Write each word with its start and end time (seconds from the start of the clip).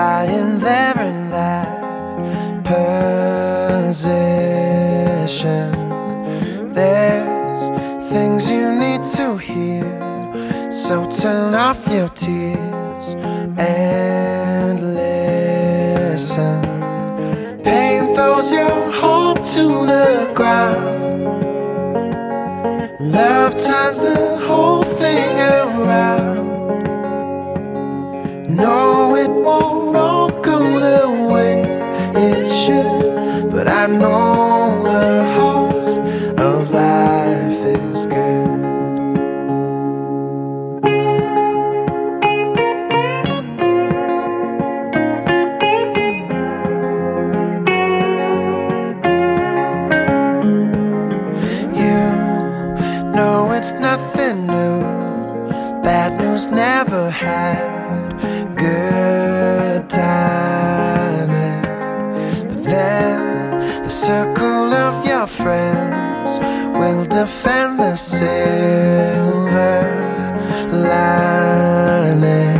lying 0.00 0.52
there 0.60 0.98
in 1.10 1.18
that 1.30 1.68
position. 2.72 4.10
There's 6.78 7.62
things 8.12 8.40
you 8.54 8.66
need 8.84 9.02
to 9.18 9.26
hear, 9.48 9.88
so 10.84 10.94
turn 11.22 11.52
off 11.66 11.80
your 11.96 12.10
tears 12.24 13.06
and 13.58 14.76
listen. 15.02 16.58
Pain 17.68 18.02
throws 18.14 18.48
your 18.58 18.78
heart 19.00 19.38
to 19.56 19.64
the 19.92 20.08
ground. 20.38 20.98
Love 23.18 23.52
turns 23.66 23.98
the 24.08 24.20
whole 24.46 24.84
thing 25.02 25.34
around. 25.56 26.38
No, 28.62 28.80
it 29.24 29.32
won't. 29.46 29.79
I 33.82 33.86
know 33.86 34.82
the 34.82 35.24
heart 35.36 36.38
of 36.38 36.70
life 36.70 37.64
is 37.64 38.04
good. 38.04 38.60
You 51.74 52.00
know 53.16 53.50
it's 53.52 53.72
nothing 53.72 54.46
new. 54.46 54.82
Bad 55.82 56.20
news 56.20 56.48
never 56.48 57.08
had 57.08 58.49
defend 67.20 67.78
the 67.78 67.94
silver 67.96 69.80
lining. 70.72 72.58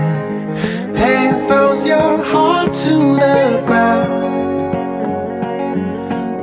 Pain 0.92 1.30
throws 1.46 1.82
your 1.86 2.18
heart 2.32 2.70
to 2.70 2.94
the 3.22 3.62
ground. 3.66 4.12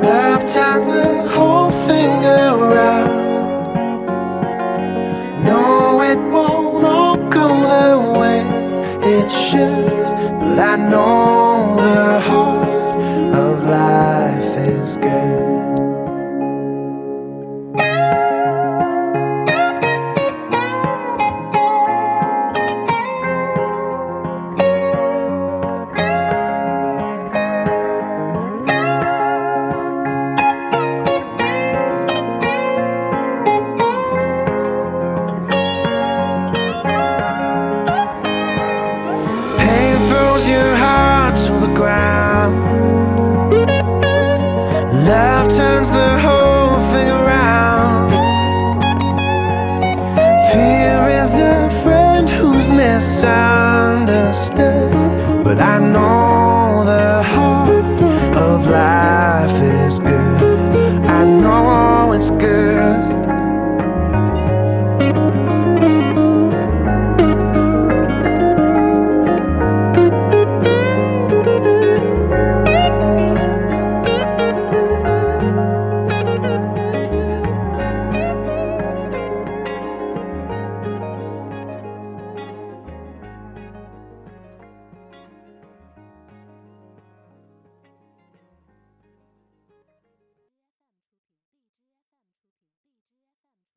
Love 0.01 0.43
ties 0.51 0.87
the 0.87 1.09
whole 1.33 1.69
thing 1.87 2.25
around. 2.25 3.11
No, 5.49 6.01
it 6.01 6.19
won't 6.33 6.85
all 6.85 7.17
go 7.37 7.47
the 7.75 8.19
way 8.19 8.39
it 9.15 9.29
should, 9.29 10.07
but 10.41 10.57
I 10.71 10.75
know 10.89 11.26
Throws 40.37 40.49
your 40.49 40.75
heart 40.75 41.35
to 41.47 41.53
the 41.65 41.73
ground. 41.73 42.55
Love 45.07 45.47
turns 45.49 45.89
the 45.89 46.19
whole 46.19 46.77
thing 46.91 47.09
around. 47.09 48.11
Fear 50.51 51.07
is 51.21 51.33
a 51.33 51.69
friend 51.81 52.29
who's 52.29 52.71
misunderstood, 52.71 54.93
but 55.43 55.59
I 55.59 55.79
know 55.79 56.46